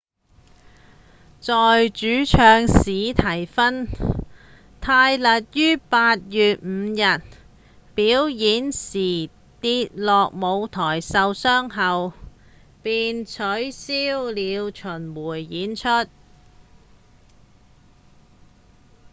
[1.39, 3.85] 在主唱史蒂芬·
[4.81, 7.23] 泰勒於8月5日
[7.93, 9.29] 表演時
[9.61, 12.13] 跌落舞台受傷後他們
[12.81, 15.87] 便取消了巡迴演出